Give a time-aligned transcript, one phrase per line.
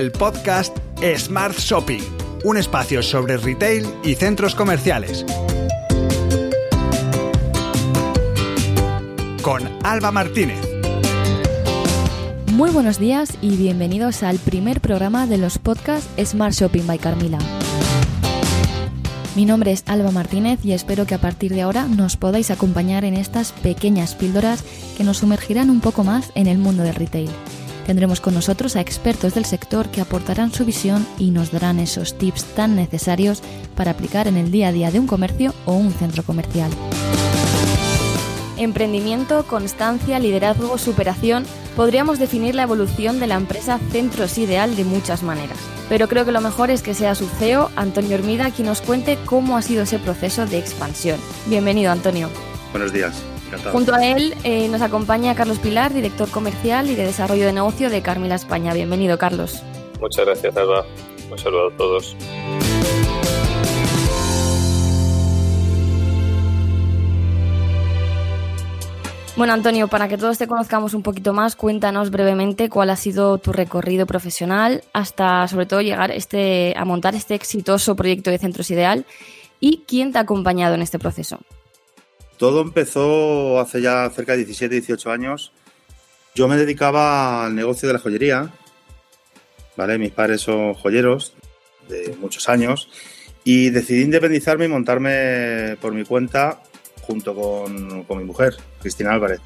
[0.00, 0.74] el podcast
[1.18, 2.00] Smart Shopping,
[2.44, 5.26] un espacio sobre retail y centros comerciales.
[9.42, 10.58] Con Alba Martínez.
[12.52, 17.38] Muy buenos días y bienvenidos al primer programa de los podcasts Smart Shopping by Carmila.
[19.36, 23.04] Mi nombre es Alba Martínez y espero que a partir de ahora nos podáis acompañar
[23.04, 24.64] en estas pequeñas píldoras
[24.96, 27.28] que nos sumergirán un poco más en el mundo del retail.
[27.90, 32.16] Tendremos con nosotros a expertos del sector que aportarán su visión y nos darán esos
[32.16, 33.42] tips tan necesarios
[33.74, 36.70] para aplicar en el día a día de un comercio o un centro comercial.
[38.56, 41.44] Emprendimiento, constancia, liderazgo, superación.
[41.74, 45.58] Podríamos definir la evolución de la empresa Centros Ideal de muchas maneras.
[45.88, 49.18] Pero creo que lo mejor es que sea su CEO, Antonio Hermida, quien nos cuente
[49.26, 51.18] cómo ha sido ese proceso de expansión.
[51.46, 52.30] Bienvenido, Antonio.
[52.72, 53.20] Buenos días.
[53.50, 53.72] Encantado.
[53.72, 57.90] Junto a él eh, nos acompaña Carlos Pilar, director comercial y de desarrollo de negocio
[57.90, 58.72] de Carmila España.
[58.72, 59.62] Bienvenido, Carlos.
[60.00, 60.86] Muchas gracias, Alba.
[61.30, 62.16] Un saludo a todos.
[69.40, 73.38] Bueno, Antonio, para que todos te conozcamos un poquito más, cuéntanos brevemente cuál ha sido
[73.38, 78.70] tu recorrido profesional hasta, sobre todo, llegar este, a montar este exitoso proyecto de Centros
[78.70, 79.06] Ideal
[79.58, 81.38] y quién te ha acompañado en este proceso.
[82.40, 85.52] Todo empezó hace ya cerca de 17, 18 años.
[86.34, 88.50] Yo me dedicaba al negocio de la joyería,
[89.76, 89.98] ¿vale?
[89.98, 91.34] Mis padres son joyeros
[91.90, 92.88] de muchos años
[93.44, 96.62] y decidí independizarme y montarme por mi cuenta
[97.02, 99.40] junto con, con mi mujer, Cristina Álvarez.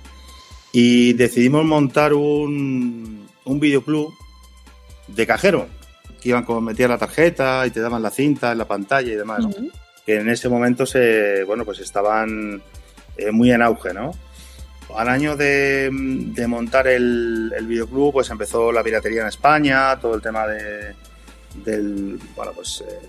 [0.71, 4.15] Y decidimos montar un, un videoclub
[5.09, 5.67] de cajero,
[6.23, 9.17] que iban como metían la tarjeta y te daban la cinta en la pantalla y
[9.17, 9.49] demás, ¿no?
[9.49, 9.71] Ujú.
[10.07, 12.63] que en ese momento se, bueno, pues estaban
[13.17, 14.13] eh, muy en auge, ¿no?
[14.97, 20.15] Al año de, de montar el, el videoclub, pues empezó la piratería en España, todo
[20.15, 20.95] el tema de,
[21.65, 23.09] del, bueno, pues eh,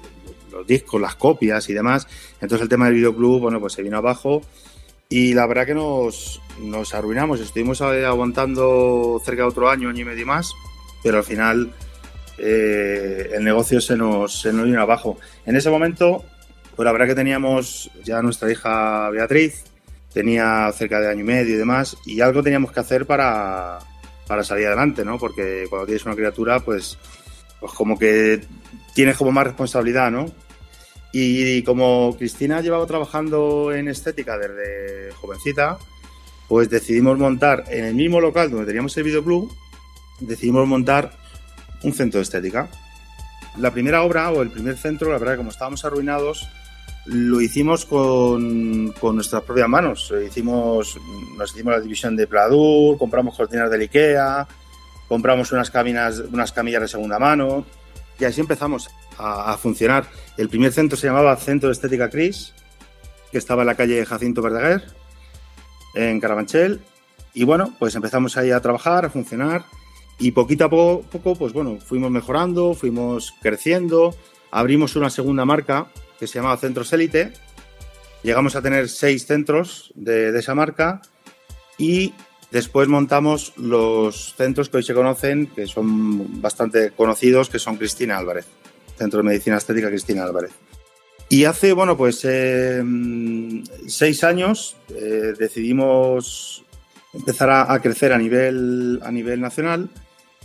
[0.51, 2.07] los discos, las copias y demás.
[2.41, 4.41] Entonces el tema del videoclub, bueno, pues se vino abajo
[5.09, 7.39] y la verdad que nos, nos arruinamos.
[7.39, 10.53] Estuvimos aguantando cerca de otro año, año y medio más,
[11.03, 11.71] pero al final
[12.37, 15.17] eh, el negocio se nos, se nos vino abajo.
[15.45, 16.23] En ese momento,
[16.75, 19.65] pues la verdad que teníamos ya nuestra hija Beatriz,
[20.15, 23.79] tenía cerca de año y medio y demás, y algo teníamos que hacer para,
[24.27, 25.19] para salir adelante, ¿no?
[25.19, 26.97] Porque cuando tienes una criatura, pues,
[27.59, 28.41] pues como que
[28.93, 30.27] tienes como más responsabilidad, ¿no?
[31.11, 35.77] Y como Cristina llevaba trabajando en estética desde jovencita,
[36.47, 39.53] pues decidimos montar en el mismo local donde teníamos el videoclub,
[40.21, 41.11] decidimos montar
[41.83, 42.69] un centro de estética.
[43.57, 46.47] La primera obra o el primer centro, la verdad, como estábamos arruinados,
[47.05, 50.13] lo hicimos con, con nuestras propias manos.
[50.25, 50.97] Hicimos,
[51.37, 54.47] nos hicimos la división de Pladur, compramos cortinas del Ikea,
[55.07, 57.65] compramos unas, caminas, unas camillas de segunda mano
[58.19, 60.07] y así empezamos a, a funcionar.
[60.37, 62.53] El primer centro se llamaba Centro de Estética Cris,
[63.31, 64.83] que estaba en la calle Jacinto Verdaguer,
[65.93, 66.81] en Carabanchel.
[67.33, 69.65] Y bueno, pues empezamos ahí a trabajar, a funcionar.
[70.17, 74.15] Y poquito a po- poco, pues bueno, fuimos mejorando, fuimos creciendo.
[74.51, 75.87] Abrimos una segunda marca
[76.19, 77.33] que se llamaba Centros Élite.
[78.23, 81.01] Llegamos a tener seis centros de, esa marca.
[81.77, 82.13] Y
[82.51, 88.17] después montamos los centros que hoy se conocen, que son bastante conocidos, que son Cristina
[88.17, 88.45] Álvarez.
[88.97, 90.51] Centro de Medicina Estética Cristina Álvarez.
[91.27, 92.83] Y hace, bueno, pues eh,
[93.87, 96.63] seis años eh, decidimos
[97.13, 99.89] empezar a, a crecer a nivel, a nivel nacional.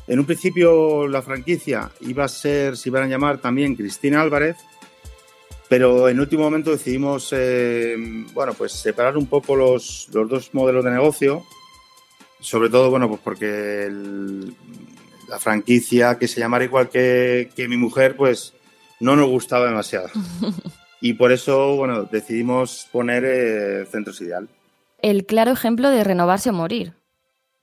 [0.07, 4.57] En un principio la franquicia iba a ser, se iban a llamar también Cristina Álvarez,
[5.71, 7.97] pero en último momento decidimos, eh,
[8.35, 11.45] bueno, pues separar un poco los, los dos modelos de negocio,
[12.41, 14.55] sobre todo, bueno, pues porque el-
[15.29, 18.53] la franquicia que se llamara igual que, que mi mujer, pues
[18.99, 20.09] no nos gustaba demasiado.
[21.03, 24.51] Y por eso, bueno, decidimos poner eh, Centros Ideal.
[25.01, 26.93] El claro ejemplo de renovarse o morir.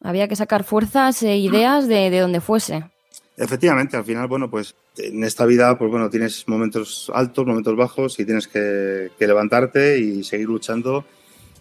[0.01, 2.89] Había que sacar fuerzas e ideas de, de donde fuese.
[3.38, 8.19] Efectivamente, al final, bueno, pues en esta vida, pues bueno, tienes momentos altos, momentos bajos
[8.19, 11.06] y tienes que, que levantarte y seguir luchando.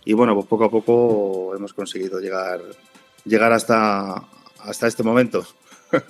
[0.04, 2.60] Y bueno, pues poco a poco hemos conseguido llegar,
[3.26, 4.14] llegar hasta,
[4.60, 5.46] hasta este momento,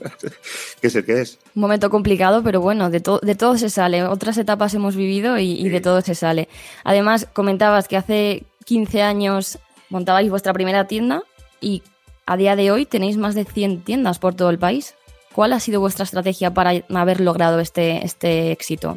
[0.81, 1.39] que es el que es.
[1.57, 4.05] Un momento complicado, pero bueno, de, to- de todo se sale.
[4.05, 5.83] Otras etapas hemos vivido y, y de Sí.
[5.83, 6.49] todo se sale.
[6.85, 9.59] Además, comentabas que hace 15 años
[9.91, 11.23] montabais vuestra primera tienda
[11.61, 11.83] y
[12.27, 14.95] a día de hoy tenéis más de 100 tiendas por todo el país.
[15.37, 18.97] ¿Cuál ha sido vuestra estrategia para haber logrado este, este éxito?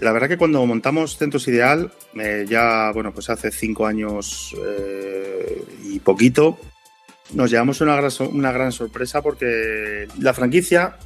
[0.00, 5.64] La verdad que cuando montamos Centros Ideal, eh, ya, bueno, pues hace cinco años eh,
[5.84, 6.58] y poquito,
[7.32, 10.96] nos llevamos una gran, una gran sorpresa porque la franquicia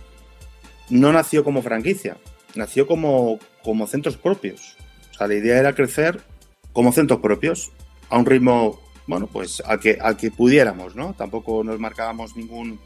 [0.88, 2.16] no nació como franquicia,
[2.54, 4.78] nació como, como centros propios.
[5.10, 6.22] O sea, la idea era crecer
[6.72, 7.72] como centros propios,
[8.08, 11.12] a un ritmo, bueno, pues a que, a que pudiéramos, ¿no?
[11.12, 12.80] Tampoco nos marcábamos ningún,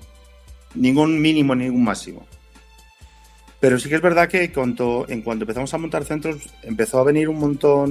[0.75, 2.27] ningún mínimo, ningún máximo.
[3.61, 7.05] Pero sí que es verdad que cuando, en cuanto empezamos a montar centros, empezó a
[7.05, 7.91] venir un montón,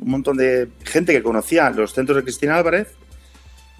[0.00, 2.94] un montón de gente que conocía los centros de Cristina Álvarez,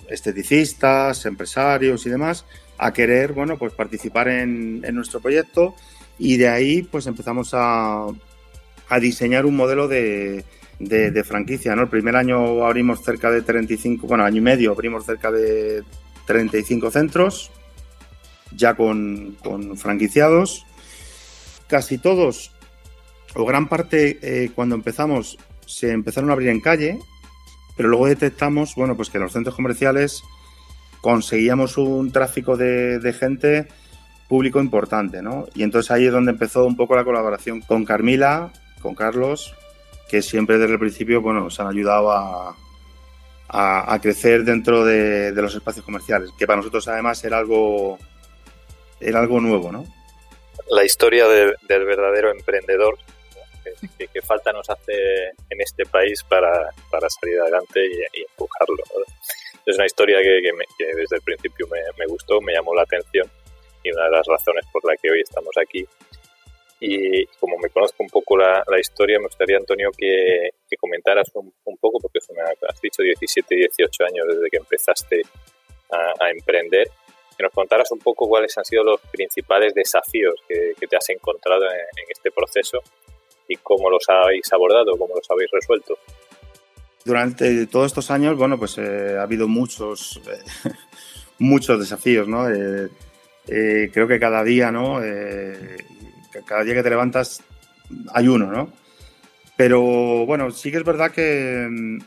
[0.09, 2.45] esteticistas, empresarios y demás,
[2.77, 5.75] a querer, bueno, pues participar en, nuestro proyecto
[6.19, 8.07] y de ahí pues empezamos a,
[8.89, 10.45] a diseñar un modelo de,
[10.79, 11.83] de, franquicia, ¿no?
[11.83, 15.83] El primer año abrimos cerca de 35, bueno, año y medio abrimos cerca de
[16.27, 17.51] 35 centros,
[18.53, 20.65] ya con, con franquiciados
[21.69, 22.51] casi todos,
[23.35, 26.99] o gran parte, eh, cuando empezamos, se empezaron a abrir en calle,
[27.77, 30.23] pero luego detectamos, bueno, pues que en los centros comerciales
[31.01, 33.69] conseguíamos un tráfico de, gente
[34.29, 35.47] público importante, ¿no?
[35.55, 38.53] Y entonces ahí es donde empezó un poco la colaboración con Carmila,
[38.83, 39.55] con Carlos,
[40.09, 42.57] que siempre desde el principio, bueno, nos han ayudado a,
[43.49, 47.99] a, crecer dentro de, de, los espacios comerciales, que para nosotros además era algo,
[49.01, 49.85] era algo nuevo, ¿no?
[50.71, 52.99] la historia del verdadero emprendedor
[54.13, 56.71] que, falta nos hace en este país para,
[57.09, 58.83] salir adelante y, empujarlo.
[59.65, 60.41] Es una historia que,
[60.97, 63.31] desde el principio me, gustó, me llamó la atención
[63.83, 65.87] y una de las razones por la que hoy estamos aquí.
[66.81, 71.99] Y como me conozco un poco la, historia, me gustaría, Antonio, que, comentaras un, poco,
[72.01, 75.23] porque me has dicho 17, 18 años desde que empezaste
[75.91, 76.89] a emprender
[77.39, 81.63] que nos contaras un poco cuáles han sido los principales desafíos que, te has encontrado
[81.67, 82.79] en, este proceso
[83.47, 85.97] y cómo los habéis abordado, cómo los habéis resuelto.
[87.05, 90.71] Durante todos estos años, bueno, pues eh, ha habido muchos, eh,
[91.39, 92.51] muchos desafíos, ¿no?
[92.51, 92.91] Eh,
[93.47, 95.01] creo que cada día, ¿no?
[96.45, 97.43] cada día que te levantas
[98.13, 98.71] hay uno, ¿no?
[99.57, 101.99] Pero bueno, sí que es verdad que mm,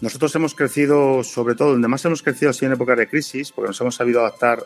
[0.00, 3.68] nosotros hemos crecido, sobre todo, donde más hemos crecido así en épocas de crisis, porque
[3.68, 4.62] nos hemos sabido adaptar,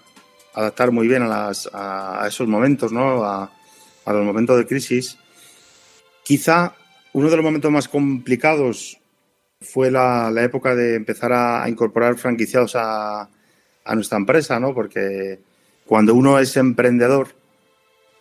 [0.55, 3.25] adaptar muy bien a, las, a esos momentos, ¿no?
[3.25, 3.51] A,
[4.07, 5.17] los momentos de crisis.
[6.25, 6.75] Quizá
[7.13, 8.99] uno de los momentos más complicados
[9.61, 13.29] fue la, época de empezar a, incorporar franquiciados a,
[13.85, 14.75] a, nuestra empresa, ¿no?
[14.75, 15.39] Porque
[15.87, 17.29] cuando uno es emprendedor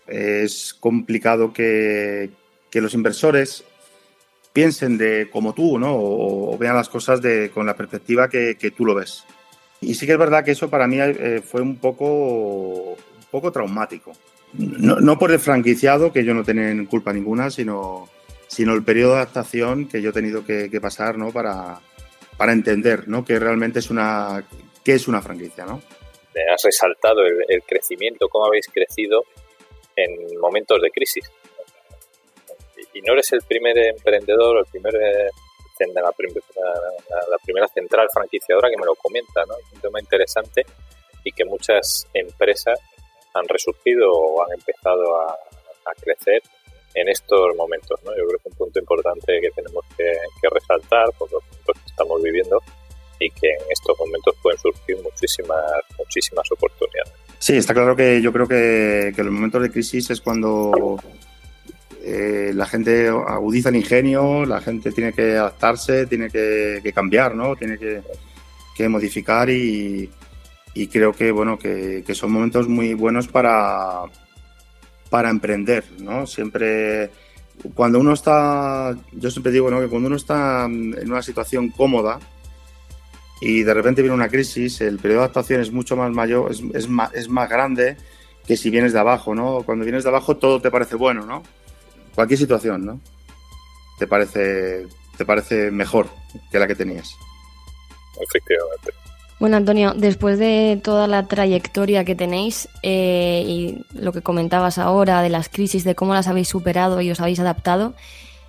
[0.05, 2.29] es complicado que,
[2.69, 3.63] que los inversores
[4.53, 5.95] piensen de como tú, ¿no?
[5.95, 9.25] O, vean las cosas de, con la perspectiva que, tú lo ves.
[9.81, 13.51] Y sí que es verdad que eso para mí eh, fue un poco, un poco
[13.51, 14.11] traumático.
[14.53, 18.09] No, por el franquiciado, que yo no tenía culpa ninguna, sino,
[18.47, 21.31] sino el periodo de adaptación que yo he tenido que, pasar, ¿no?
[21.31, 21.79] Para,
[22.35, 23.23] para entender, ¿no?
[23.23, 24.43] Que realmente es una,
[24.83, 25.81] qué es una franquicia, ¿no?
[26.53, 29.23] Has resaltado el, el crecimiento, cómo habéis crecido
[29.95, 31.29] en momentos de crisis
[33.01, 35.29] no eres el primer emprendedor o el primer eh,
[35.95, 39.55] la, primera central franquiciadora que me lo comenta, ¿no?
[39.57, 40.65] Es un tema interesante
[41.23, 42.79] y que muchas empresas
[43.33, 45.37] han resurgido o han empezado a,
[45.99, 46.39] crecer
[46.93, 48.11] en estos momentos, ¿no?
[48.11, 50.05] Yo creo que es un punto importante que tenemos que,
[50.51, 52.61] resaltar por los momentos que estamos viviendo
[53.19, 55.63] y que en estos momentos pueden surgir muchísimas,
[55.97, 57.11] muchísimas oportunidades.
[57.39, 60.99] Sí, está claro que yo creo que, que los momentos de crisis es cuando
[62.03, 67.55] eh, la gente agudiza el ingenio, la gente tiene que adaptarse, tiene que, cambiar, ¿no?
[67.55, 68.01] Tiene que,
[68.87, 70.09] modificar y,
[70.91, 74.03] creo que, bueno, que, son momentos muy buenos para,
[75.09, 76.25] para emprender, ¿no?
[76.25, 77.11] Siempre,
[77.73, 79.81] cuando uno está, yo siempre digo, ¿no?
[79.81, 82.19] Que cuando uno está en una situación cómoda,
[83.41, 86.89] y de repente viene una crisis, el periodo de adaptación es mucho más mayor, es,
[86.89, 87.97] más, es más grande
[88.45, 89.63] que si vienes de abajo, ¿no?
[89.63, 91.43] Cuando vienes de abajo todo te parece bueno, ¿no?
[92.19, 92.99] Cualquier situación, ¿no?
[93.97, 94.85] Te parece,
[95.17, 96.09] te parece mejor
[96.51, 97.15] que la que tenías.
[98.19, 98.91] Efectivamente.
[99.39, 105.21] Bueno, Antonio, después de toda la trayectoria que tenéis eh, y lo que comentabas ahora
[105.21, 107.93] de las crisis, de cómo las habéis superado y os habéis adaptado,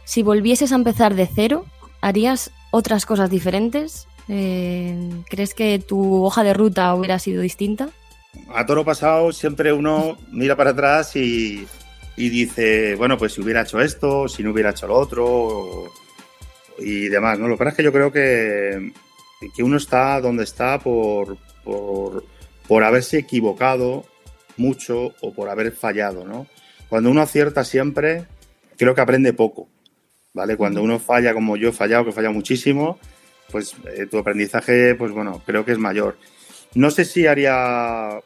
[0.03, 1.65] si volvieses a empezar de cero,
[2.01, 4.09] ¿harías otras cosas diferentes?
[4.27, 7.91] Eh, ¿Crees que tu hoja de ruta hubiera sido distinta?
[8.53, 11.69] A toro pasado siempre uno mira para atrás y,
[12.21, 15.91] y dice, bueno, pues si hubiera hecho esto, si no hubiera hecho lo otro
[16.79, 17.49] y demás, ¿no?
[17.49, 18.93] Lo que pasa es que yo creo que,
[19.57, 22.27] que uno está donde está por, por,
[22.69, 24.05] por haberse equivocado
[24.59, 26.47] mucho o por haber fallado, ¿no?
[26.91, 28.27] Cuando uno acierta siempre,
[28.77, 29.71] creo que aprende poco,
[30.35, 30.59] ¿vale?
[30.59, 32.99] Cuando uno falla como yo he fallado, que he fallado muchísimo,
[33.51, 36.19] pues eh, tu aprendizaje, pues bueno, creo que es mayor.
[36.75, 38.21] No sé si haría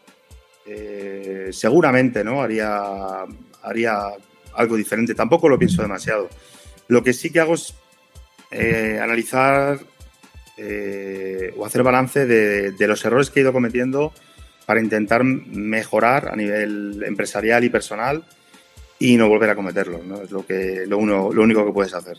[0.66, 3.24] eh, seguramente no haría,
[3.64, 3.97] haría
[4.54, 5.14] algo diferente.
[5.14, 6.28] Tampoco lo pienso demasiado.
[6.88, 7.75] Lo que sí que hago es
[8.50, 9.80] eh, analizar
[10.56, 14.12] eh, o hacer balance de, los errores que he ido cometiendo
[14.66, 18.25] para intentar mejorar a nivel empresarial y personal
[18.99, 20.04] y no volver a cometerlos.
[20.04, 20.23] ¿no?
[20.23, 22.16] Es lo, que, lo, uno, lo único que puedes hacer.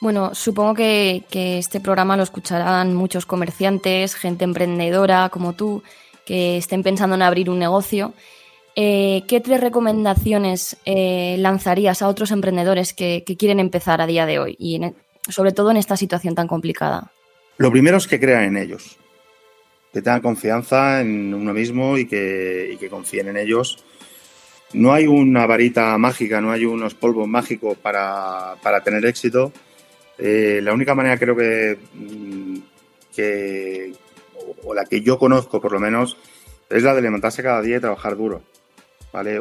[0.00, 5.82] Bueno, supongo que, este programa lo escucharán muchos comerciantes, gente emprendedora como tú,
[6.26, 8.12] que estén pensando en abrir un negocio.
[8.76, 14.38] Eh, ¿Qué tres recomendaciones eh, lanzarías a otros emprendedores que, quieren empezar a día de
[14.38, 14.94] hoy y e,
[15.28, 17.10] sobre todo en esta situación tan complicada?
[17.56, 18.98] Lo primero es que crean en ellos,
[19.92, 23.82] que tengan confianza en uno mismo y que, confíen en ellos.
[24.74, 29.52] No hay una varita mágica, no hay unos polvos mágicos para, para tener éxito
[30.18, 32.56] eh, la única manera creo mm,
[33.14, 33.92] que,
[34.64, 36.16] o la que yo conozco por lo menos,
[36.70, 38.42] es la de levantarse cada día y trabajar duro.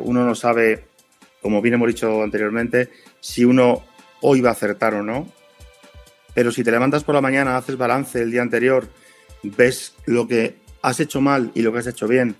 [0.01, 0.85] Uno no sabe,
[1.41, 2.89] como bien hemos dicho anteriormente,
[3.19, 3.83] si uno
[4.21, 5.27] hoy va a acertar o no,
[6.33, 8.87] pero si te levantas por la mañana, haces balance el día anterior,
[9.43, 12.35] ves lo que has hecho mal y lo que has hecho bien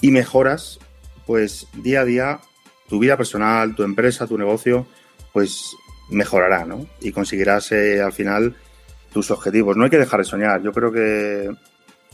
[0.00, 0.78] y mejoras,
[1.26, 2.40] pues día a día
[2.88, 4.86] tu vida personal, tu empresa, tu negocio,
[5.32, 5.74] pues
[6.10, 6.86] mejorará, ¿no?
[7.00, 8.54] Y conseguirás eh, al final
[9.12, 9.76] tus objetivos.
[9.76, 10.62] No hay que dejar de soñar.
[10.62, 11.50] Yo creo que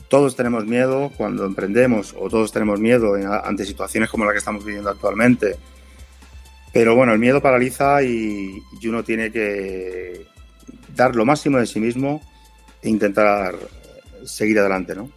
[0.09, 3.13] todos tenemos miedo cuando emprendemos o todos tenemos miedo
[3.43, 5.55] ante situaciones como la que estamos viviendo actualmente.
[6.73, 10.25] Pero bueno, el miedo paraliza y, uno tiene que
[10.95, 12.21] dar lo máximo de sí mismo
[12.81, 13.55] e intentar
[14.25, 15.09] seguir adelante, ¿no?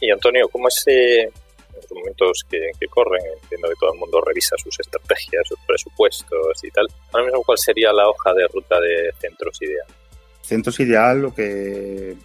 [0.00, 1.30] Y Antonio, ¿cómo es eh,
[1.74, 6.70] los momentos que, corren, entiendo que todo el mundo revisa sus estrategias, sus presupuestos y
[6.70, 6.86] tal.
[7.12, 9.86] Ahora mismo, ¿cuál sería la hoja de ruta de Centros Ideal?
[10.42, 12.16] Centros Ideal lo que,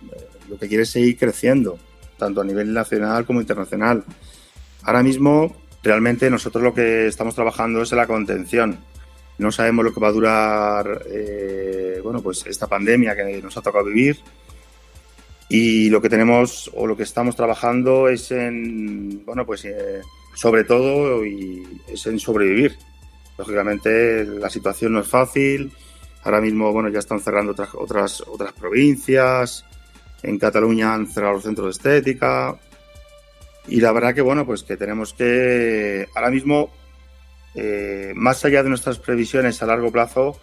[0.50, 1.78] lo que quiere es seguir creciendo,
[2.18, 4.04] tanto a nivel nacional como internacional.
[4.84, 8.78] Ahora mismo, realmente nosotros lo que estamos trabajando es en la contención.
[9.38, 13.62] No sabemos lo que va a durar eh, bueno, pues esta pandemia que nos ha
[13.62, 14.18] tocado vivir
[15.50, 20.02] y lo que tenemos o lo que estamos trabajando es en, bueno, pues eh,
[20.34, 22.76] sobre todo y es en sobrevivir.
[23.38, 25.72] Lógicamente la situación no es fácil.
[26.24, 29.66] Ahora mismo, bueno, ya están cerrando otras, otras, otras provincias.
[30.24, 32.58] En Cataluña han cerrado los centros de estética.
[33.68, 36.72] Y la verdad que, bueno, pues que tenemos que, ahora mismo,
[37.56, 40.40] eh, más allá de nuestras previsiones a largo plazo,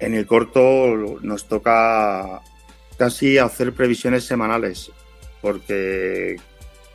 [0.00, 2.40] en el corto nos toca
[2.98, 4.90] casi hacer previsiones semanales,
[5.40, 6.36] porque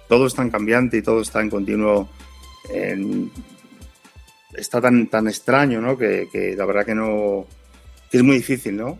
[0.07, 2.09] todo es tan cambiante y todo está en continuo.
[4.53, 5.97] está tan, tan extraño, ¿no?
[5.97, 7.45] Que, la verdad que no.
[8.11, 8.99] es muy difícil, ¿no?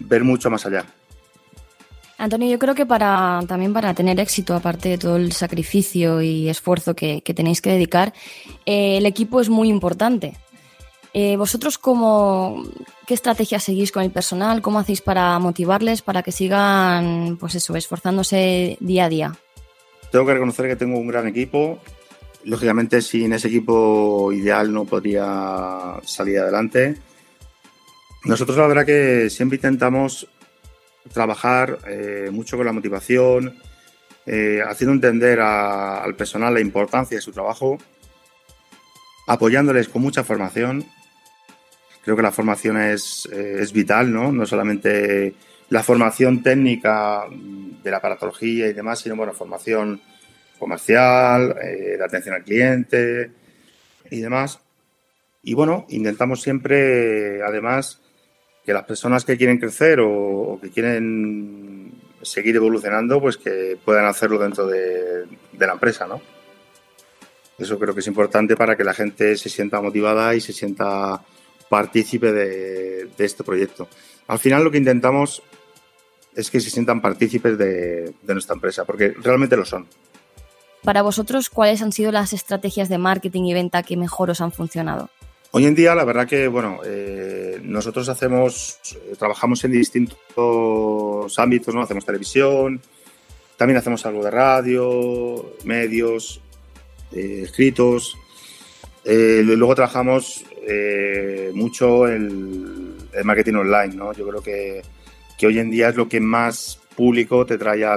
[0.00, 0.84] Ver mucho más allá.
[2.16, 6.48] Antonio, yo creo que para también para tener éxito, aparte de todo el sacrificio y
[6.48, 8.12] esfuerzo que, tenéis que dedicar,
[8.66, 10.36] eh, el equipo es muy importante.
[11.12, 12.64] Eh, ¿Vosotros cómo,
[13.06, 14.62] qué estrategia seguís con el personal?
[14.62, 19.38] ¿Cómo hacéis para motivarles para que sigan, pues eso, esforzándose día a día?
[20.10, 21.78] Tengo que reconocer que tengo un gran equipo.
[22.44, 26.96] Lógicamente, sin ese equipo ideal no podría salir adelante.
[28.24, 30.26] Nosotros la verdad que siempre intentamos
[31.12, 33.56] trabajar eh, mucho con la motivación,
[34.26, 37.78] eh, haciendo entender al personal la importancia de su trabajo,
[39.26, 40.84] apoyándoles con mucha formación
[42.02, 44.30] creo que la formación es, eh, es vital, ¿no?
[44.30, 45.34] No solamente
[45.70, 50.02] la formación técnica de la aparatología y demás, sino bueno, formación
[50.58, 53.30] comercial, de atención al cliente
[54.10, 54.60] y demás.
[55.42, 58.03] Y bueno, intentamos siempre, además,
[58.64, 61.92] que las personas que quieren crecer o, que quieren
[62.22, 66.20] seguir evolucionando, pues que puedan hacerlo dentro de, de, la empresa, ¿no?
[67.58, 71.22] Eso creo que es importante para que la gente se sienta motivada y se sienta
[71.68, 73.88] partícipe de, este proyecto.
[74.28, 75.42] Al final lo que intentamos
[76.34, 79.86] es que se sientan partícipes de, nuestra empresa, porque realmente lo son.
[80.82, 84.52] Para vosotros, ¿cuáles han sido las estrategias de marketing y venta que mejor os han
[84.52, 85.10] funcionado?
[85.56, 91.72] Hoy en día, la verdad que, bueno, eh, nosotros hacemos, eh, trabajamos en distintos ámbitos,
[91.72, 91.80] ¿no?
[91.80, 92.80] Hacemos televisión,
[93.56, 96.40] también hacemos algo de radio, medios,
[97.12, 98.16] eh, escritos.
[99.04, 100.44] luego trabajamos
[101.52, 104.12] mucho el, marketing online, ¿no?
[104.12, 104.82] Yo creo que,
[105.46, 107.96] hoy en día es lo que más público te trae a,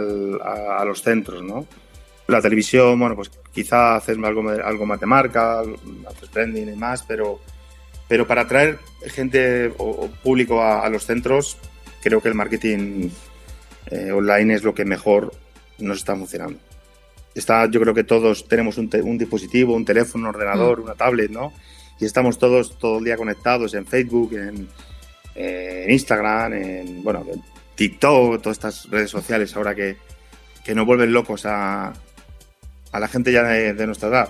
[0.85, 1.65] los centros, ¿no?
[2.27, 7.03] La televisión, bueno, pues quizá hacer algo, algo más de marca, hacer trending y más,
[7.03, 7.39] pero,
[8.07, 11.57] pero para atraer gente o, público a, los centros,
[12.01, 13.09] creo que el marketing
[13.87, 15.31] eh, online es lo que mejor
[15.79, 16.59] nos está funcionando.
[17.33, 20.83] está, yo creo que todos tenemos un, un dispositivo, un teléfono, un ordenador, mm.
[20.83, 21.53] una tablet, ¿no?
[21.99, 24.67] Y estamos todos todo el día conectados en Facebook, en,
[25.33, 27.25] en Instagram, en, bueno,
[27.75, 29.95] TikTok, todas estas redes sociales ahora que,
[30.65, 31.93] que nos vuelven locos a,
[32.97, 34.29] a la gente ya de, nuestra edad.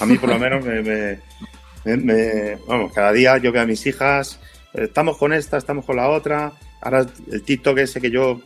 [0.00, 0.82] a mí por lo menos me,
[1.84, 4.38] me, vamos, cada día yo veo a mis hijas,
[4.74, 8.40] estamos con esta, estamos con la otra, ahora el TikTok ese que yo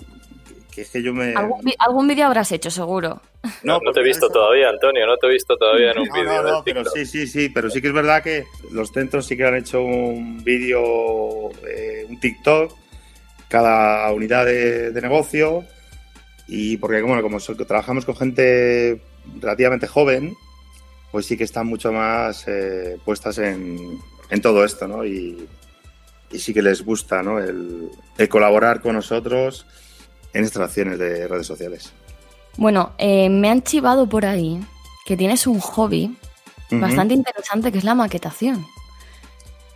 [0.75, 1.33] que es que yo me...
[1.35, 3.23] ¿Algún, vídeo habrás hecho, seguro.
[3.63, 6.43] No, no te he visto todavía, Antonio, no te he visto todavía en un vídeo.
[6.43, 9.39] No, no, pero sí, sí, sí, pero sí que es verdad que los centros sí
[9.39, 12.75] que han hecho un vídeo, eh, un TikTok,
[13.49, 15.65] cada unidad de, negocio,
[16.47, 19.01] y porque bueno, como trabajamos con gente
[19.41, 20.37] relativamente joven,
[21.13, 23.99] pues sí que están mucho más eh, puestas en,
[24.31, 25.05] en, todo esto, ¿no?
[25.05, 25.47] Y,
[26.31, 27.39] y, sí que les gusta, ¿no?
[27.39, 29.67] El, el colaborar con nosotros
[30.33, 31.93] en instalaciones de redes sociales.
[32.57, 34.61] Bueno, eh, me han chivado por ahí
[35.07, 36.17] que tienes un hobby
[36.71, 38.67] bastante interesante que es la maquetación.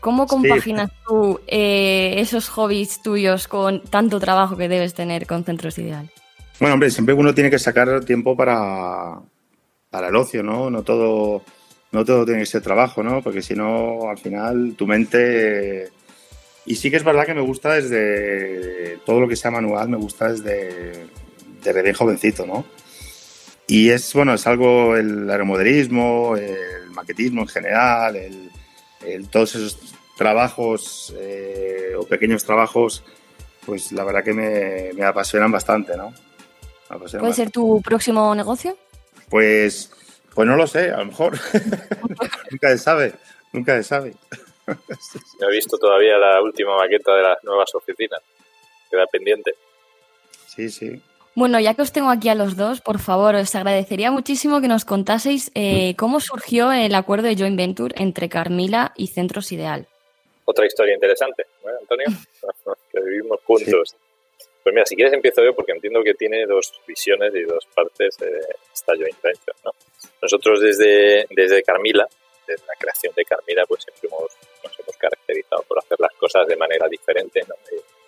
[0.01, 5.79] ¿Cómo compaginas tú eh, esos hobbies tuyos con tanto trabajo que debes tener con Centros
[5.79, 6.11] Ideal?
[6.59, 9.21] Bueno, hombre, siempre uno tiene que sacar tiempo para,
[9.91, 10.71] para el ocio, ¿no?
[10.71, 11.43] No todo,
[11.93, 13.23] no todo tiene que ser trabajo, ¿no?
[13.23, 15.91] Porque si no, al final tu mente
[16.67, 19.97] y sí que es verdad que me gusta desde todo lo que sea manual, me
[19.97, 21.07] gusta desde,
[21.63, 22.65] desde bien jovencito, ¿no?
[23.67, 29.79] Y es, bueno, es algo, el aeromodelismo, el maquetismo en general, el, todos esos
[30.17, 33.05] trabajos eh, o pequeños trabajos,
[33.65, 36.13] pues la verdad que me, me apasionan bastante, ¿no?
[36.89, 38.77] ¿Puede ser tu próximo negocio?
[39.31, 39.91] Pues,
[40.35, 41.39] pues no lo sé, a lo mejor.
[42.51, 43.15] nunca se sabe,
[43.53, 44.15] nunca se sabe.
[45.41, 48.21] No he visto todavía la última maqueta de las nuevas oficinas.
[48.89, 49.55] Queda pendiente.
[50.47, 51.03] Sí, sí.
[51.35, 54.69] Bueno, ya que os tengo aquí a los dos, por favor, os agradecería muchísimo que
[54.69, 59.89] nos contaseis eh, cómo surgió el acuerdo de joint venture entre Carmila y Centros Ideal.
[60.45, 62.07] Otra historia interesante, ¿no, Antonio?
[62.93, 63.97] que vivimos juntos.
[64.63, 68.17] Pues mira, si quieres empiezo yo porque entiendo que tiene dos visiones y dos partes
[68.19, 68.41] de
[68.73, 69.57] esta joint venture.
[69.65, 69.73] ¿no?
[70.21, 72.07] Nosotros desde, desde Carmila,
[72.47, 76.87] desde la creación de Carmila, pues siempre hemos caracterizado por hacer las cosas de manera
[76.89, 77.41] diferente,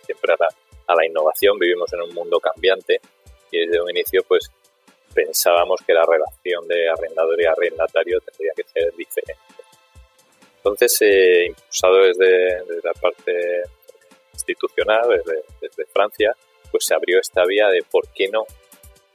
[0.05, 1.59] siempre a la, innovación.
[1.59, 3.01] Vivimos en un mundo cambiante
[3.51, 4.51] y desde un inicio pues
[5.15, 9.43] pensábamos que la relación de arrendador y arrendatario tendría que ser diferente.
[10.57, 13.63] Entonces, eh, impulsado desde, la parte
[14.43, 16.35] institucional, desde, desde, Francia,
[16.71, 18.45] pues se abrió esta vía de por qué no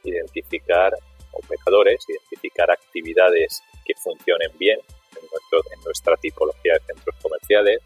[0.04, 0.92] identificar
[1.32, 4.78] operadores, identificar actividades que funcionen bien
[5.16, 7.80] en, nuestra tipología de centros comerciales,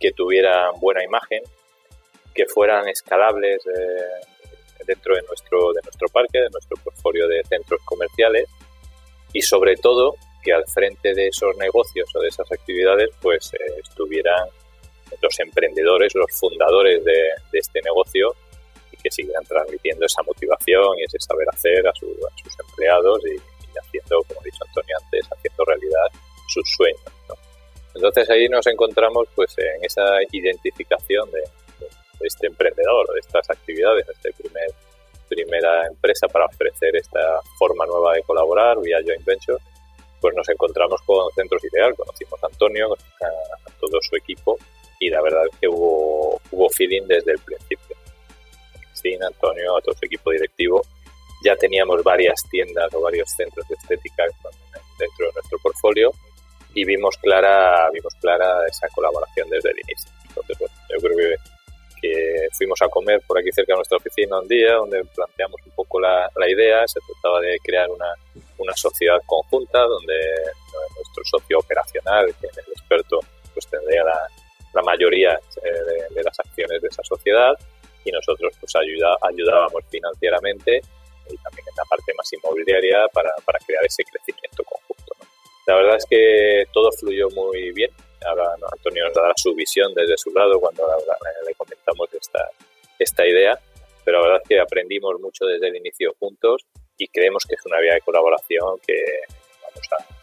[0.00, 1.42] que tuvieran buena imagen,
[2.34, 4.26] que fueran escalables eh,
[4.86, 8.48] dentro de nuestro, de nuestro parque, de nuestro portfolio de centros comerciales
[9.32, 13.58] y sobre todo que al frente de esos negocios o de esas actividades pues eh,
[13.82, 14.48] estuvieran
[15.20, 18.34] los emprendedores, los fundadores de, este negocio
[18.92, 22.10] y que siguieran transmitiendo esa motivación y ese saber hacer a, sus
[22.68, 26.06] empleados y, y, haciendo, como ha dicho Antonio antes, haciendo realidad
[26.48, 27.16] sus sueños.
[27.96, 31.42] Entonces ahí nos encontramos pues en esa identificación de,
[32.20, 34.68] este emprendedor, de estas actividades, de esta primer,
[35.28, 39.58] primera empresa para ofrecer esta forma nueva de colaborar vía joint venture,
[40.20, 44.58] pues nos encontramos con Centros Ideal, conocimos a Antonio, a, todo su equipo
[44.98, 47.96] y la verdad es que hubo, hubo feeling desde el principio.
[48.80, 50.82] Cristina, Antonio, a todo su equipo directivo,
[51.44, 54.24] ya teníamos varias tiendas o varios centros de estética
[54.98, 56.10] dentro de nuestro portfolio
[56.74, 60.10] y vimos clara, vimos clara esa colaboración desde el inicio.
[60.28, 61.36] Entonces, bueno, yo creo que,
[62.52, 65.98] fuimos a comer por aquí cerca de nuestra oficina un día donde planteamos un poco
[65.98, 68.06] la, la idea, se trataba de crear una,
[68.58, 70.14] una sociedad conjunta donde
[70.94, 73.18] nuestro socio operacional, que es el experto,
[73.52, 74.28] pues tendría la,
[74.76, 77.52] la mayoría eh, de, las acciones de esa sociedad
[78.04, 80.80] y nosotros pues ayuda, ayudábamos financieramente
[81.28, 85.14] y también en la parte más inmobiliaria para, para crear ese crecimiento conjunto.
[85.66, 87.90] La verdad es que todo fluyó muy bien.
[88.24, 90.84] Ahora Antonio nos dará su visión desde su lado cuando
[91.46, 92.48] le comentamos esta,
[92.98, 93.58] esta idea,
[94.04, 96.64] pero la verdad es que aprendimos mucho desde el inicio juntos
[96.96, 98.96] y creemos que es una vía de colaboración que
[99.62, 100.15] vamos a,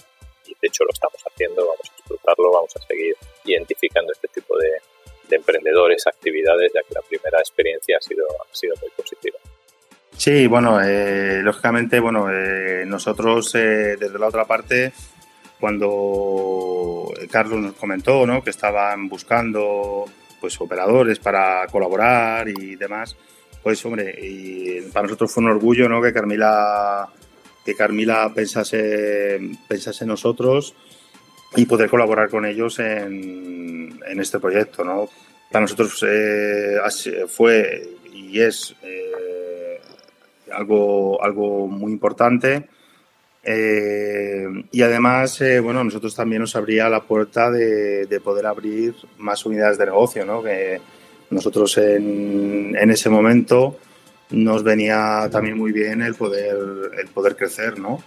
[0.63, 4.69] de hecho lo estamos haciendo, vamos a explotarlo, vamos a seguir identificando este tipo de,
[5.29, 9.39] emprendedores, actividades, ya que la primera experiencia ha sido, ha sido muy positiva.
[10.15, 14.93] Sí, bueno, eh, lógicamente, bueno, eh, nosotros eh, desde la otra parte
[15.59, 18.43] cuando Carlos nos comentó ¿no?
[18.43, 20.05] que estaban buscando
[20.39, 23.15] pues operadores para colaborar y demás,
[23.63, 24.13] pues hombre,
[24.93, 25.99] para nosotros fue un orgullo ¿no?
[25.99, 27.09] que Carmila
[27.65, 30.75] que Carmila pensase, pensase en nosotros
[31.55, 34.83] y poder colaborar con ellos en, en este proyecto.
[34.83, 35.09] ¿no?
[35.51, 36.77] Para nosotros eh,
[37.27, 39.79] fue y es eh,
[40.51, 42.67] algo, algo muy importante.
[43.43, 49.45] Eh, y además, bueno, nosotros también nos abría la puerta de, de, poder abrir más
[49.45, 50.41] unidades de negocio, ¿no?
[50.41, 50.79] Que
[51.29, 53.77] nosotros en, en, ese momento
[54.29, 56.57] nos venía también muy bien el poder,
[56.99, 58.03] el poder crecer, ¿no?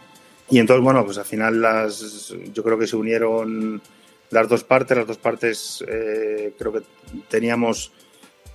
[0.51, 3.83] Y entonces, bueno, pues al final las, yo creo que se unieron
[4.31, 6.83] las dos partes, las dos partes eh, creo que
[7.29, 7.93] teníamos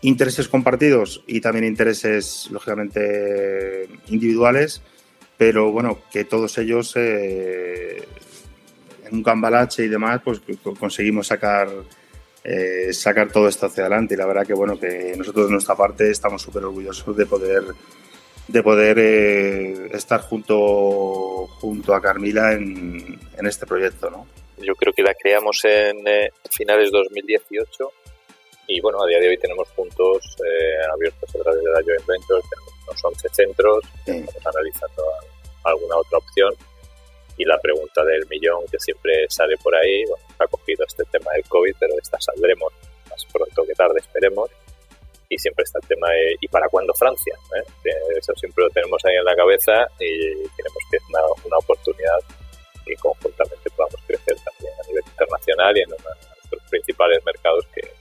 [0.01, 4.81] intereses compartidos y también intereses, lógicamente, individuales,
[5.37, 8.07] pero bueno, que todos ellos eh,
[9.05, 10.41] en un cambalache y demás, pues
[10.79, 11.69] conseguimos sacar,
[12.43, 15.75] eh, sacar todo esto hacia adelante y la verdad que bueno, que nosotros de nuestra
[15.75, 17.63] parte estamos súper orgullosos de poder
[18.47, 24.09] de poder eh, estar junto, junto a Carmila en, en, este proyecto.
[24.09, 24.27] ¿no?
[24.57, 27.91] Yo creo que la creamos en eh, finales de 2018
[28.67, 32.05] y bueno, a día de hoy tenemos puntos eh, abiertos a través de la Joint
[32.05, 34.11] Ventures, tenemos unos 11 centros, sí.
[34.11, 35.03] estamos analizando
[35.63, 36.53] alguna otra opción
[37.41, 41.31] y la pregunta del millón que siempre sale por ahí, bueno, ha cogido este tema
[41.33, 42.71] del COVID, pero de esta saldremos
[43.09, 44.51] más pronto que tarde, esperemos
[45.27, 47.33] y siempre está el tema de ¿y para cuándo Francia?
[47.57, 47.89] ¿eh?
[48.15, 50.19] Eso siempre lo tenemos ahí en la cabeza y
[50.55, 52.19] tenemos que es una, una, oportunidad
[52.85, 57.65] que conjuntamente podamos crecer también a nivel internacional y en uno de nuestros principales mercados
[57.73, 58.00] que.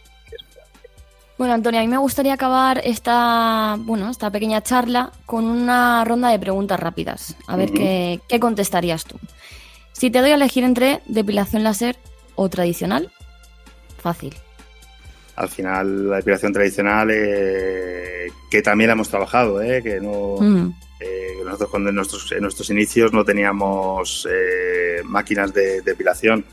[1.41, 6.29] Bueno, Antonio, a mí me gustaría acabar esta, bueno, esta pequeña charla con una ronda
[6.29, 7.35] de preguntas rápidas.
[7.47, 7.79] A ver uh -huh.
[7.79, 9.17] qué, qué contestarías tú.
[9.93, 11.97] Si te doy a elegir entre depilación láser
[12.35, 13.11] o tradicional,
[14.03, 14.35] fácil
[15.37, 20.75] al final la depilación tradicional, eh, que también la hemos trabajado, eh, que no, mm.
[21.01, 26.45] eh, nosotros cuando en nuestros, en nuestros inicios no teníamos eh, máquinas de, depilación.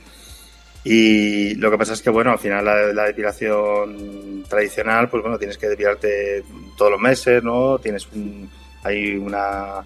[0.90, 5.38] Y lo que pasa es que, bueno, al final la, la, depilación tradicional, pues bueno,
[5.38, 6.46] tienes que depilarte
[6.78, 7.78] todos los meses, ¿no?
[7.78, 8.50] Tienes un,
[8.84, 9.86] hay una,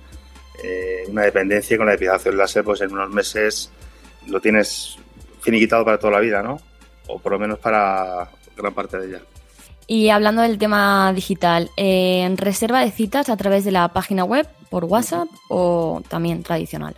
[0.63, 3.71] eh, una dependencia con la depilación láser, pues en unos meses
[4.27, 4.99] lo tienes
[5.39, 6.59] finiquitado para toda la vida, ¿no?
[7.07, 9.21] O por lo menos para, gran parte de ella.
[9.87, 14.47] Y hablando del tema digital, eh, ¿reserva de citas a través de la página web,
[14.69, 16.93] por WhatsApp o también tradicional?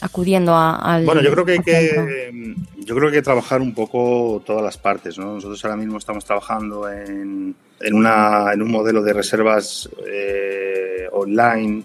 [0.00, 1.04] Acudiendo a, al.
[1.04, 4.62] Bueno, yo creo que hay que, yo creo que hay que trabajar un poco todas
[4.62, 5.34] las partes, ¿no?
[5.34, 11.82] Nosotros ahora mismo estamos trabajando en, en, una, en un modelo de reservas eh, online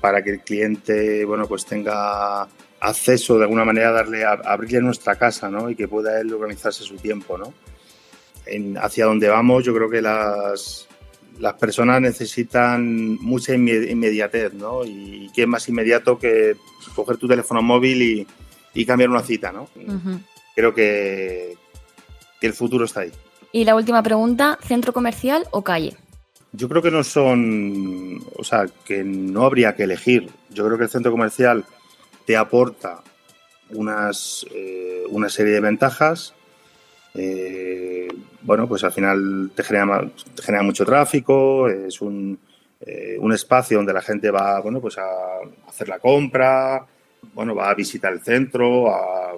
[0.00, 2.46] para que el cliente, bueno, pues tenga
[2.80, 5.68] acceso de alguna manera a darle a, abrirle nuestra casa, ¿no?
[5.68, 7.52] Y que pueda él organizarse su tiempo, ¿no?
[8.46, 10.88] en, hacia donde vamos, yo creo que las,
[11.38, 14.84] las personas necesitan mucha inmediatez, ¿no?
[14.84, 16.56] Y qué es más inmediato que
[16.94, 18.26] coger tu teléfono móvil y,
[18.74, 19.68] y cambiar una cita, ¿no?
[19.74, 20.20] Uh -huh.
[20.54, 21.56] Creo que,
[22.40, 23.12] que, el futuro está ahí.
[23.52, 25.96] Y la última pregunta, ¿centro comercial o calle?
[26.52, 30.30] Yo creo que no son, o sea, que no habría que elegir.
[30.50, 31.64] Yo creo que el centro comercial
[32.26, 33.02] te aporta
[33.70, 36.34] unas, eh, una serie de ventajas,
[37.14, 38.08] eh,
[38.44, 42.38] bueno, pues al final te genera, te genera mucho tráfico, es un,
[42.80, 46.86] eh, un, espacio donde la gente va, bueno, pues a hacer la compra,
[47.32, 49.36] bueno, va a visitar el centro, a,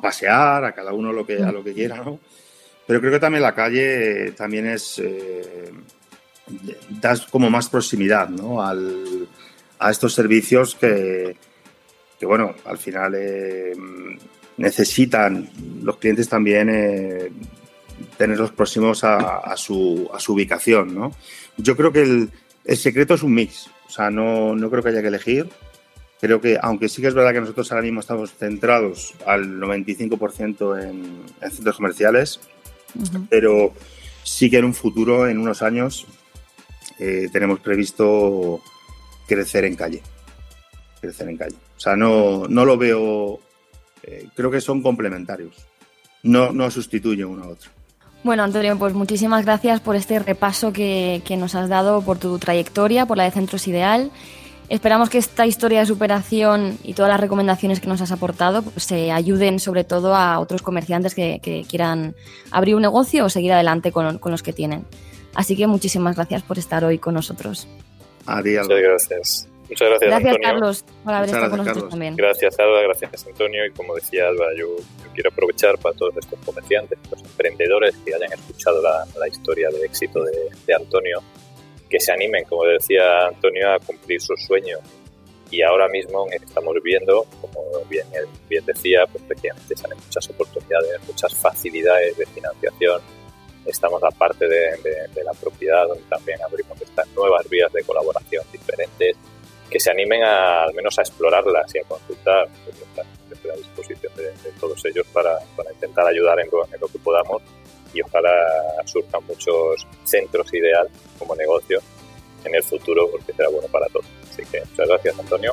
[0.00, 2.20] pasear, a cada uno lo que, a lo que quiera, ¿no?
[2.86, 5.72] Pero creo que también la calle también es, eh,
[7.00, 8.62] das como más proximidad, ¿no?
[8.62, 9.26] Al,
[9.78, 11.36] a estos servicios que,
[12.18, 13.74] que, bueno, al final eh,
[14.56, 15.48] necesitan
[15.82, 17.30] los clientes también eh,
[18.16, 20.94] tenerlos próximos a, a, su, a, su, ubicación.
[20.94, 21.12] ¿no?
[21.56, 22.30] Yo creo que el,
[22.64, 25.48] el, secreto es un mix, o sea, no, no creo que haya que elegir.
[26.20, 30.82] Creo que, aunque sí que es verdad que nosotros ahora mismo estamos centrados al 95%
[30.82, 32.40] en, en, centros comerciales,
[32.94, 33.26] uh -huh.
[33.28, 33.74] pero
[34.22, 36.06] sí que en un futuro, en unos años,
[36.98, 38.60] eh, tenemos previsto
[39.28, 40.02] crecer en calle.
[41.02, 41.56] Crecer en calle.
[41.76, 43.40] O sea, no, no lo veo
[44.06, 45.66] eh, creo que son complementarios.
[46.22, 47.70] No, no sustituyen uno a otro.
[48.22, 52.38] Bueno, Antonio, pues muchísimas gracias por este repaso que, que, nos has dado, por tu
[52.38, 54.10] trayectoria, por la de Centros Ideal.
[54.68, 58.82] Esperamos que esta historia de superación y todas las recomendaciones que nos has aportado pues,
[58.82, 62.16] se ayuden sobre todo a otros comerciantes que, que quieran
[62.50, 64.84] abrir un negocio o seguir adelante con, con, los que tienen.
[65.34, 67.68] Así que muchísimas gracias por estar hoy con nosotros.
[68.26, 68.66] Adiós.
[68.66, 69.55] Muchas gracias.
[69.68, 70.48] Muchas gracias, gracias Antonio.
[70.48, 71.90] Carlos, por haber Muchas estado con nosotros Carlos.
[71.90, 72.16] también.
[72.16, 73.66] Gracias, Alba, gracias, Antonio.
[73.66, 78.14] Y como decía Alba, yo, yo, quiero aprovechar para todos estos comerciantes, los emprendedores que
[78.14, 81.20] hayan escuchado la, la historia de éxito de, de, Antonio,
[81.88, 84.80] que se animen, como decía Antonio, a cumplir sus sueños
[85.50, 88.06] y ahora mismo estamos viendo, como bien,
[88.48, 93.00] bien decía, pues efectivamente salen muchas oportunidades, muchas facilidades de financiación.
[93.64, 99.16] Estamos aparte de, de, la propiedad, donde también abrimos estas nuevas vías de colaboración diferentes,
[99.70, 102.48] que se animen a, al menos a explorarlas y a consultar.
[102.64, 106.88] Pues, a la disposición de, todos ellos para, para intentar ayudar en lo, en lo
[106.88, 107.42] que podamos
[107.94, 108.30] y ojalá
[108.84, 111.80] surjan muchos centros ideal como negocio
[112.44, 114.06] en el futuro porque será bueno para todos.
[114.30, 115.52] Así que muchas gracias, Antonio.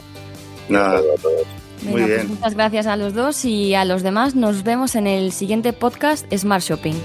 [0.70, 1.00] Nada.
[1.00, 1.48] a todos.
[1.84, 2.28] Muy pues bien.
[2.28, 4.36] muchas gracias a los dos y a los demás.
[4.36, 6.96] Nos vemos en el siguiente podcast Smart Shopping.